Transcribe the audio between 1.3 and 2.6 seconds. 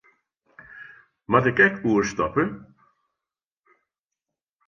ik ek oerstappe?